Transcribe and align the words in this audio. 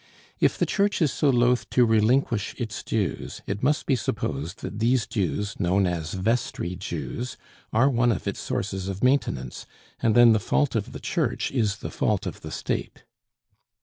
If 0.39 0.57
the 0.57 0.65
Church 0.65 0.99
is 0.99 1.13
so 1.13 1.29
loath 1.29 1.69
to 1.69 1.85
relinquish 1.85 2.55
its 2.57 2.81
dues, 2.81 3.43
it 3.45 3.61
must 3.61 3.85
be 3.85 3.95
supposed 3.95 4.61
that 4.63 4.79
these 4.79 5.05
dues, 5.05 5.59
known 5.59 5.85
as 5.85 6.15
Vestry 6.15 6.73
dues, 6.73 7.37
are 7.71 7.87
one 7.87 8.11
of 8.11 8.27
its 8.27 8.39
sources 8.39 8.87
of 8.87 9.03
maintenance, 9.03 9.67
and 10.01 10.15
then 10.15 10.33
the 10.33 10.39
fault 10.39 10.73
of 10.73 10.93
the 10.93 10.99
Church 10.99 11.51
is 11.51 11.77
the 11.85 11.91
fault 11.91 12.25
of 12.25 12.41
the 12.41 12.49
State. 12.49 13.03